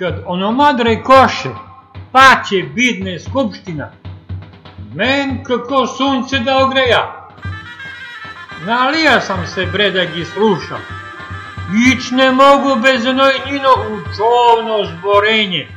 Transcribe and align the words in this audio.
kad 0.00 0.22
ono 0.26 0.52
madre 0.52 1.02
koše, 1.02 1.50
pa 2.12 2.42
će 2.48 2.62
bidne 2.74 3.18
skupština, 3.20 3.90
men 4.94 5.44
kako 5.44 5.86
sunce 5.86 6.38
da 6.38 6.64
ogreja. 6.64 7.28
Nalija 8.66 9.20
sam 9.20 9.46
se 9.46 9.66
bre 9.66 9.90
da 9.90 10.04
gi 10.04 10.24
slušam, 10.24 10.80
ić 11.92 12.10
ne 12.10 12.32
mogu 12.32 12.80
bez 12.82 13.06
onoj 13.06 13.32
njino 13.46 13.70
učovno 13.70 14.84
zborenje, 14.84 15.68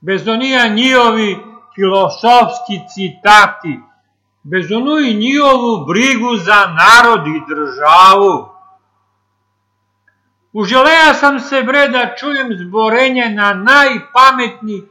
bez 0.00 0.28
onija 0.28 0.68
njihovi 0.68 1.36
filosofski 1.74 2.80
citati, 2.94 3.80
bez 4.42 4.72
onu 4.72 4.98
i 4.98 5.14
njihovu 5.14 5.86
brigu 5.86 6.36
za 6.36 6.66
narod 6.80 7.26
i 7.26 7.42
državu. 7.48 8.57
Uželeja 10.60 11.14
sam 11.14 11.40
se 11.40 11.62
bre 11.62 11.88
da 11.88 12.14
čujem 12.18 12.48
zborenje 12.58 13.28
na 13.30 13.54
najpametni 13.54 14.82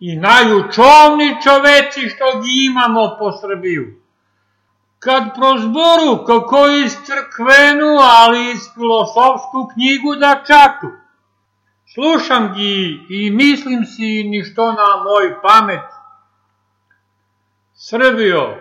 i 0.00 0.16
najučovni 0.16 1.36
čoveci 1.44 2.08
što 2.08 2.40
gi 2.40 2.66
imamo 2.66 3.16
po 3.18 3.32
Srbiju. 3.32 3.84
Kad 4.98 5.22
prozboru 5.36 6.24
kako 6.26 6.66
iz 6.84 6.92
crkvenu, 6.92 7.98
ali 8.00 8.50
iz 8.50 8.60
filosofsku 8.74 9.70
knjigu 9.74 10.14
da 10.16 10.42
čatu. 10.46 10.88
Slušam 11.94 12.54
gi 12.54 13.06
i 13.08 13.30
mislim 13.30 13.84
si 13.84 14.24
ništo 14.24 14.72
na 14.72 15.02
moj 15.04 15.42
pamet. 15.42 15.86
Srbijo, 17.74 18.56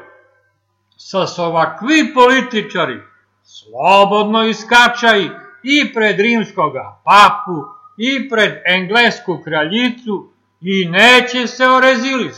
sa 0.98 1.44
ovakvi 1.44 2.14
političari 2.14 3.00
slobodno 3.44 4.44
iskačaj 4.44 5.30
i 5.64 5.94
pred 5.94 6.20
rimskoga 6.20 7.02
papu 7.04 7.64
i 7.98 8.30
pred 8.30 8.62
englesku 8.66 9.42
kraljicu 9.44 10.30
i 10.62 10.86
neće 10.86 11.48
se 11.48 11.68
oreziliš. 11.68 12.36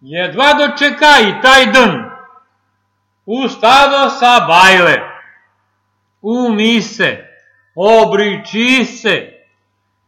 Jedva 0.00 0.52
dočeka 0.52 1.20
i 1.20 1.42
taj 1.42 1.66
dan 1.66 2.10
u 3.26 3.48
stado 3.48 4.10
sa 4.10 4.46
bajle, 4.46 5.00
u 6.22 6.52
mise, 6.52 7.24
obriči 7.74 8.84
se, 8.84 9.32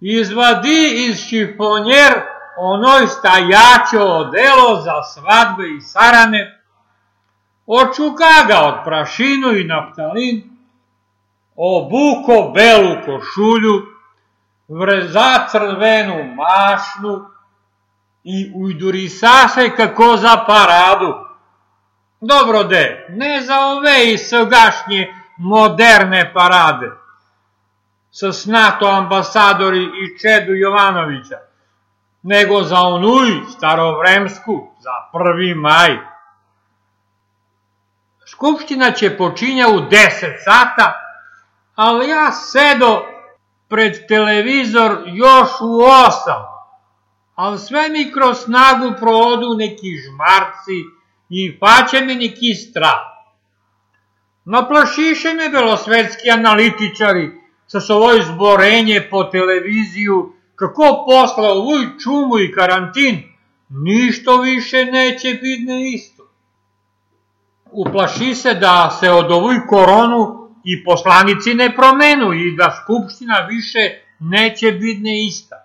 izvadi 0.00 1.06
iz 1.08 1.20
šifonjer 1.20 2.12
onoj 2.56 3.06
stajačo 3.06 4.06
odelo 4.06 4.80
za 4.80 5.02
svadbe 5.02 5.68
i 5.78 5.80
sarane, 5.80 6.57
očuka 7.68 8.44
ga 8.48 8.60
od 8.60 8.74
prašinu 8.84 9.52
i 9.56 9.64
naftalin, 9.64 10.42
obuko 11.56 12.52
belu 12.54 12.96
košulju, 13.06 13.82
vrza 14.68 15.48
crvenu 15.50 16.34
mašnu 16.34 17.26
i 18.24 18.52
ujdurisa 18.54 19.48
se 19.48 19.76
kako 19.76 20.16
za 20.16 20.44
paradu. 20.46 21.14
Dobro 22.20 22.64
de, 22.64 23.06
ne 23.08 23.40
za 23.40 23.60
ove 23.60 24.12
i 24.12 24.18
sagašnje 24.18 25.14
moderne 25.36 26.32
parade, 26.34 26.90
sa 28.10 28.32
snato 28.32 28.88
ambasadori 28.88 29.82
i 29.82 30.18
Čedu 30.18 30.54
Jovanovića, 30.54 31.38
nego 32.22 32.62
za 32.62 32.80
onuj 32.80 33.42
starovremsku, 33.56 34.68
za 34.80 34.90
prvi 35.12 35.54
maj. 35.54 36.17
Skupština 38.30 38.90
će 38.90 39.16
počinja 39.16 39.68
u 39.68 39.80
10 39.80 39.90
sata, 40.44 40.92
ali 41.74 42.08
ja 42.08 42.32
sedo 42.32 43.02
pred 43.68 44.06
televizor 44.08 45.02
još 45.06 45.48
u 45.60 45.78
8, 45.78 46.10
ali 47.34 47.58
sve 47.58 47.88
mi 47.88 48.12
kroz 48.12 48.38
snagu 48.38 48.92
proodu 49.00 49.54
neki 49.58 49.96
žmarci 50.04 50.78
i 51.28 51.58
paće 51.58 52.00
mi 52.00 52.14
neki 52.14 52.54
strah. 52.54 53.00
Naplašiše 54.44 55.34
me 55.34 55.48
belosvetski 55.48 56.30
analitičari 56.30 57.30
sa 57.66 57.80
svoj 57.80 58.22
zborenje 58.22 59.08
po 59.10 59.24
televiziju 59.24 60.32
kako 60.54 61.06
posle 61.08 61.48
ovuj 61.48 61.86
čumu 62.02 62.38
i 62.38 62.52
karantin, 62.52 63.22
ništo 63.68 64.40
više 64.40 64.84
neće 64.84 65.28
biti 65.28 65.92
isto. 65.94 66.17
Uplaši 67.72 68.34
se 68.34 68.54
da 68.54 68.96
se 69.00 69.10
od 69.10 69.32
ovuj 69.32 69.66
koronu 69.66 70.48
i 70.64 70.84
poslanici 70.84 71.54
ne 71.54 71.76
promenu 71.76 72.32
i 72.32 72.56
da 72.56 72.70
skupština 72.82 73.46
više 73.48 74.02
neće 74.18 74.72
biti 74.72 75.26
ista. 75.26 75.56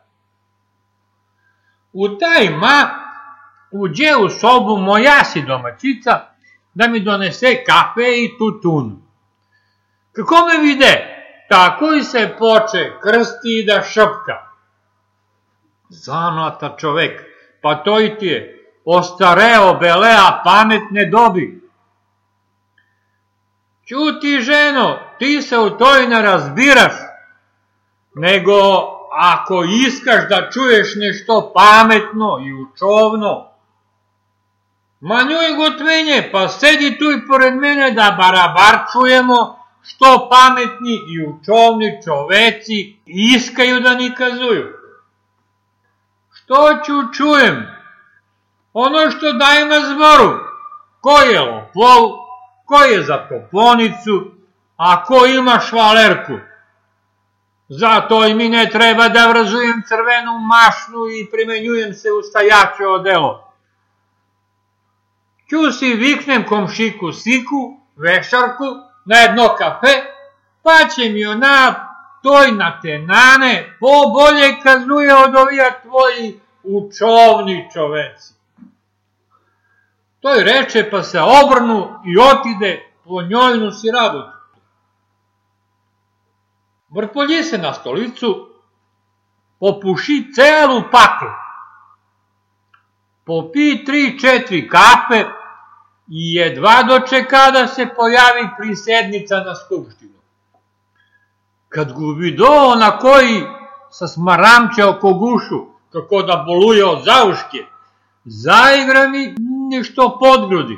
U 1.93 2.07
taj 2.17 2.49
ma 2.49 2.89
uđe 3.71 4.15
u 4.15 4.29
sobu 4.29 4.77
moja 4.77 5.23
si 5.23 5.41
domaćica 5.41 6.19
da 6.73 6.87
mi 6.87 6.99
donese 6.99 7.63
kafe 7.63 8.23
i 8.23 8.37
tutun. 8.37 9.01
Kako 10.11 10.35
me 10.35 10.67
vide, 10.67 11.23
tako 11.49 11.93
i 11.93 12.03
se 12.03 12.35
poče 12.39 12.91
krsti 13.03 13.65
da 13.67 13.81
šapka. 13.81 14.53
Zanata 15.89 16.75
čovek, 16.77 17.21
pa 17.61 17.75
to 17.75 18.01
i 18.01 18.17
ti 18.17 18.25
je, 18.25 18.69
ostareo 18.85 19.73
belea 19.73 20.41
pamet 20.43 20.81
ne 20.91 21.05
dobi. 21.05 21.62
Ćuti 23.87 24.41
ženo, 24.41 24.99
ti 25.19 25.41
se 25.41 25.57
u 25.57 25.69
toj 25.69 26.07
ne 26.07 26.21
razbiraš, 26.21 26.93
nego 28.15 28.53
ako 29.11 29.63
iskaš 29.63 30.29
da 30.29 30.49
čuješ 30.51 30.87
nešto 30.95 31.51
pametno 31.55 32.37
i 32.45 32.53
učovno, 32.53 33.47
manjuj 34.99 35.55
gotvenje, 35.57 36.29
pa 36.31 36.47
sedi 36.47 36.97
tu 36.99 37.11
i 37.11 37.27
pored 37.27 37.55
mene 37.55 37.91
da 37.91 38.15
barabar 38.17 38.85
čujemo 38.91 39.63
što 39.83 40.29
pametni 40.31 40.93
i 41.07 41.27
učovni 41.27 41.99
čoveci 42.05 42.97
iskaju 43.05 43.79
da 43.79 43.93
nikazuju. 43.93 44.73
Što 46.33 46.79
ću 46.85 47.13
čujem? 47.13 47.67
Ono 48.73 49.11
što 49.11 49.33
daje 49.33 49.65
na 49.65 49.79
zboru. 49.79 50.39
Ko 51.01 51.21
je 51.21 51.39
lopov, 51.39 52.22
ko 52.65 52.83
je 52.83 53.03
za 53.03 53.27
koponicu, 53.27 54.31
a 54.77 55.03
ko 55.05 55.25
ima 55.25 55.59
švalerku. 55.59 56.33
Zato 57.69 58.25
i 58.27 58.33
mi 58.33 58.49
ne 58.49 58.69
treba 58.69 59.09
da 59.09 59.27
vrazujem 59.27 59.83
crvenu 59.87 60.39
mašnu 60.39 61.09
i 61.09 61.29
primenjujem 61.31 61.93
se 61.93 62.11
u 62.11 62.21
stajače 62.21 62.87
odelo. 62.87 63.53
Ću 65.49 65.71
si 65.71 65.93
viknem 65.93 66.45
komšiku 66.47 67.11
siku, 67.11 67.77
vešarku, 67.95 68.65
na 69.05 69.17
jedno 69.17 69.55
kafe, 69.57 70.03
pa 70.63 70.89
će 70.95 71.09
mi 71.09 71.25
ona 71.25 71.89
toj 72.23 72.51
na 72.51 72.79
tenane 72.81 73.77
pobolje 73.79 74.59
kazuje 74.63 75.15
od 75.15 75.35
ovija 75.35 75.81
tvoji 75.81 76.39
učovni 76.63 77.69
čoveci. 77.73 78.33
Toj 80.23 80.43
reče 80.43 80.89
pa 80.89 81.03
se 81.03 81.19
obrnu 81.21 81.99
i 82.05 82.17
otide 82.17 82.89
po 83.03 83.21
njojnu 83.21 83.71
si 83.71 83.91
radotu. 83.91 84.37
Vrpolji 86.89 87.43
se 87.43 87.57
na 87.57 87.73
stolicu, 87.73 88.49
popuši 89.59 90.31
celu 90.35 90.81
paklu. 90.91 91.27
Popi 93.25 93.85
tri, 93.85 94.19
četiri 94.19 94.69
kape 94.69 95.25
i 96.07 96.33
jedva 96.33 96.83
dočeka 96.83 97.51
da 97.51 97.67
se 97.67 97.87
pojavi 97.95 98.49
prisednica 98.57 99.35
na 99.35 99.55
skupštinu. 99.55 100.19
Kad 101.69 101.93
go 101.93 102.13
vidio 102.13 102.75
na 102.79 102.97
koji 102.97 103.43
sa 103.91 104.07
smaramče 104.07 104.85
oko 104.85 105.13
gušu, 105.13 105.65
kako 105.91 106.21
da 106.21 106.43
boluje 106.47 106.85
od 106.85 107.03
zauške, 107.05 107.65
zaigra 108.25 109.07
mi 109.07 109.35
nešto 109.69 110.17
podgrudi, 110.19 110.77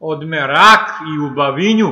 od 0.00 0.26
merak 0.26 0.90
i 1.14 1.18
ubavinju. 1.18 1.88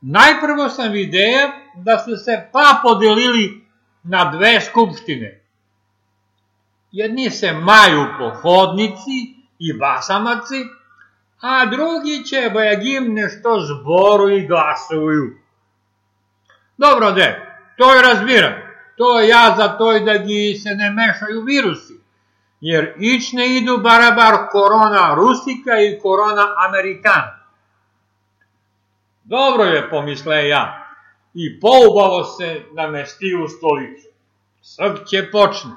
Najprvo 0.00 0.68
sam 0.68 0.92
video 0.92 1.48
da 1.76 1.98
su 1.98 2.16
se 2.16 2.48
pa 2.52 2.80
podelili 2.82 3.66
na 4.02 4.30
dve 4.30 4.60
skupštine. 4.60 5.44
Jedni 6.92 7.30
se 7.30 7.52
maju 7.52 8.06
po 8.18 8.30
hodnici 8.30 9.18
i 9.58 9.72
basamaci, 9.72 10.64
a 11.40 11.66
drugi 11.66 12.24
će 12.24 12.50
bojagim 12.52 13.14
nešto 13.14 13.60
zboru 13.60 14.30
i 14.30 14.46
glasuju. 14.46 15.36
Dobro 16.76 17.12
de, 17.12 17.46
to 17.76 17.94
je 17.94 18.02
razbiram. 18.02 18.52
To 18.96 19.20
ja 19.20 19.54
za 19.56 19.68
to 19.68 19.98
da 19.98 20.16
gi 20.16 20.60
se 20.62 20.68
ne 20.74 20.90
mešaju 20.90 21.42
virusi. 21.42 21.97
Jer 22.60 22.94
ić 22.98 23.32
ne 23.32 23.56
idu 23.56 23.78
barabar 23.78 24.34
korona 24.50 25.14
Rusika 25.14 25.80
i 25.80 25.98
korona 26.02 26.54
Amerikana. 26.68 27.38
Dobro 29.24 29.64
je, 29.64 29.90
pomisle 29.90 30.48
ja. 30.48 30.84
i 31.34 31.60
poubavo 31.60 32.24
se 32.24 32.62
namesti 32.72 33.34
u 33.44 33.48
stolicu. 33.48 34.08
Srk 34.62 35.06
će 35.06 35.30
počne. 35.30 35.70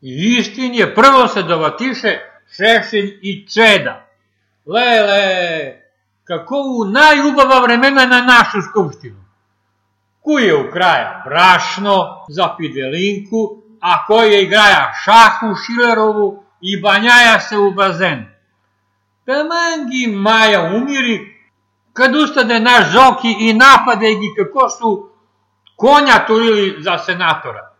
I 0.00 0.36
istin 0.38 0.74
je 0.74 0.94
prvo 0.94 1.28
se 1.28 1.42
dovatiše 1.42 2.18
Šešelj 2.56 3.18
i 3.22 3.46
Čeda. 3.48 4.06
Lele, 4.66 5.82
kako 6.24 6.54
u 6.54 6.84
najubava 6.84 7.60
vremena 7.60 8.06
na 8.06 8.20
našu 8.22 8.58
skupštinu. 8.70 9.24
Ku 10.20 10.38
je 10.38 10.56
u 10.56 10.70
kraja 10.70 11.22
brašno 11.26 12.24
za 12.28 12.54
Fidelinku, 12.56 13.62
a 13.82 14.06
koji 14.06 14.32
je 14.32 14.42
igraja 14.42 14.92
šahu 15.04 15.54
Šilerovu 15.54 16.44
i 16.60 16.80
banjaja 16.80 17.40
se 17.40 17.58
u 17.58 17.70
bazen. 17.70 18.26
Tamangi 19.26 20.06
Maja 20.16 20.60
umiri, 20.76 21.42
kad 21.92 22.16
ustade 22.16 22.60
naš 22.60 22.92
Zoki 22.92 23.36
i 23.38 23.54
napade 23.54 24.06
gi 24.06 24.34
kako 24.36 24.68
su 24.68 25.10
konja 25.76 26.26
turili 26.26 26.82
za 26.82 26.98
senatora. 26.98 27.72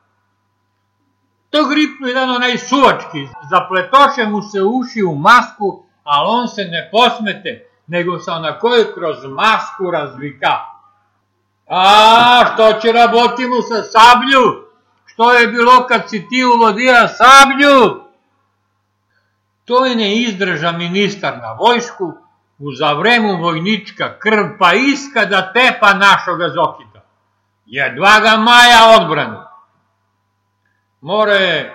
To 1.51 1.65
gripnu 1.65 2.07
jedan 2.09 2.31
onaj 2.31 2.59
suvački, 2.59 3.29
zapletoše 3.51 4.27
mu 4.27 4.43
se 4.43 4.63
uši 4.63 5.03
u 5.03 5.15
masku, 5.15 5.87
ali 6.03 6.29
on 6.29 6.49
se 6.49 6.65
ne 6.65 6.89
posmete, 6.93 7.69
nego 7.87 8.19
sa 8.19 8.39
na 8.39 8.59
koju 8.59 8.85
kroz 8.95 9.17
masku 9.25 9.91
razvika. 9.91 10.59
A, 11.69 12.45
što 12.55 12.73
će 12.81 12.93
raboti 12.93 13.47
mu 13.47 13.63
sa 13.63 13.83
sablju? 13.83 14.62
Što 15.13 15.33
je 15.33 15.47
bilo 15.47 15.87
kad 15.87 16.11
si 16.11 16.29
ti 16.29 16.45
uvodija 16.45 17.09
sablju? 17.09 18.03
To 19.65 19.87
je 19.87 19.97
ne 19.97 20.17
izdrža 20.17 20.73
ministar 20.73 21.39
na 21.39 21.53
vojsku, 21.53 22.13
u 22.59 22.73
zavremu 22.73 23.37
vojnička 23.43 24.19
krv 24.19 24.47
pa 24.59 24.73
iska 24.73 25.25
da 25.25 25.53
tepa 25.53 25.95
našoga 25.95 26.49
Zokita. 26.49 27.05
Jedva 27.67 28.21
ga 28.21 28.37
maja 28.37 29.01
odbranu. 29.01 29.39
More, 31.01 31.73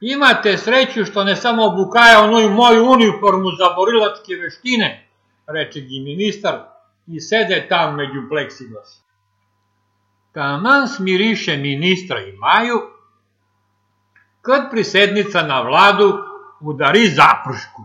imate 0.00 0.58
sreću 0.58 1.04
što 1.04 1.24
ne 1.24 1.36
samo 1.36 1.66
obukaja 1.66 2.20
onu 2.20 2.48
moju 2.48 2.86
uniformu 2.86 3.50
za 3.58 3.74
borilačke 3.76 4.34
veštine, 4.42 5.08
reče 5.46 5.80
gi 5.80 6.00
ministar 6.00 6.58
i 7.06 7.20
sede 7.20 7.66
tam 7.68 7.96
među 7.96 8.28
pleksiglas. 8.28 9.09
Taman 10.32 10.88
smiriše 10.88 11.56
ministra 11.56 12.20
i 12.20 12.32
Maju, 12.32 12.80
kad 14.42 14.70
prisednica 14.70 15.42
na 15.42 15.60
vladu 15.60 16.18
udari 16.60 17.06
zapršku. 17.08 17.84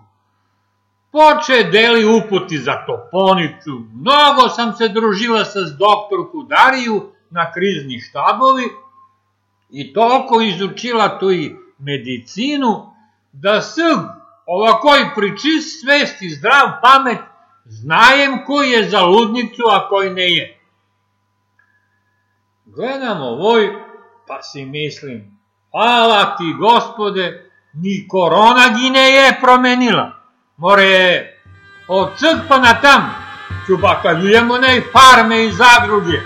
Poče 1.12 1.64
deli 1.72 2.06
uputi 2.06 2.58
za 2.58 2.86
toponicu, 2.86 3.72
mnogo 3.94 4.50
sam 4.50 4.74
se 4.74 4.88
družila 4.88 5.46
sa 5.46 5.60
doktorku 5.60 6.44
Dariju 6.44 7.12
na 7.30 7.52
krizni 7.52 8.00
štabovi 8.00 8.64
i 9.70 9.94
toliko 9.94 10.42
izučila 10.42 11.20
tu 11.20 11.32
i 11.32 11.56
medicinu, 11.80 12.94
da 13.32 13.62
sg 13.62 14.00
ovakoj 14.46 15.00
priči 15.16 15.62
svest 15.62 16.22
i 16.22 16.30
zdrav 16.30 16.68
pamet 16.82 17.20
znajem 17.66 18.46
koji 18.46 18.70
je 18.70 18.90
za 18.90 19.02
ludnicu, 19.02 19.64
a 19.72 19.90
koji 19.90 20.10
ne 20.10 20.30
je. 20.36 20.60
Gledam 22.76 23.22
ovoj, 23.22 23.74
pa 24.28 24.42
si 24.42 24.66
mislim, 24.66 25.40
hvala 25.72 26.36
ti 26.38 26.54
gospode, 26.60 27.52
ni 27.74 28.08
korona 28.08 28.68
gi 28.78 28.90
ne 28.90 29.10
je 29.12 29.38
promenila. 29.42 30.12
More, 30.58 31.34
od 31.88 32.10
crkva 32.18 32.58
na 32.58 32.82
tam, 32.82 33.16
ću 33.66 33.78
bakaljujemo 33.78 34.58
ne 34.58 34.82
farme 34.92 35.46
i 35.46 35.52
zadruge, 35.52 36.22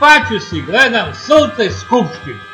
pa 0.00 0.10
ću 0.28 0.40
si 0.40 0.62
gledam 0.62 1.14
sulte 1.14 1.70
skupštinu. 1.70 2.53